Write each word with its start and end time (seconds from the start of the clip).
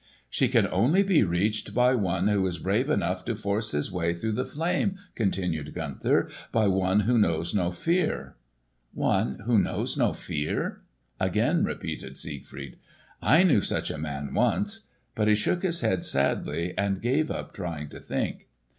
"She 0.31 0.47
can 0.47 0.67
only 0.71 1.03
be 1.03 1.23
reached 1.23 1.75
by 1.75 1.93
one 1.93 2.27
who 2.27 2.47
is 2.47 2.57
brave 2.57 2.89
enough 2.89 3.23
to 3.25 3.35
force 3.35 3.69
his 3.69 3.91
way 3.91 4.15
through 4.15 4.31
the 4.31 4.43
flame," 4.45 4.95
continued 5.13 5.75
Gunther; 5.75 6.27
"by 6.51 6.65
one 6.69 7.01
who 7.01 7.19
knows 7.19 7.53
no 7.53 7.71
fear." 7.71 8.35
"One 8.95 9.41
who 9.45 9.59
knows 9.59 9.95
no 9.97 10.11
fear?" 10.13 10.81
again 11.19 11.63
repeated 11.63 12.17
Siegfried. 12.17 12.77
"I 13.21 13.43
knew 13.43 13.61
such 13.61 13.91
a 13.91 13.99
man 13.99 14.33
once." 14.33 14.87
But 15.13 15.27
he 15.27 15.35
shook 15.35 15.61
his 15.61 15.81
head 15.81 16.03
sadly 16.03 16.73
and 16.75 16.99
gave 16.99 17.29
up 17.29 17.53
trying 17.53 17.89
to 17.89 17.99
think. 17.99 18.47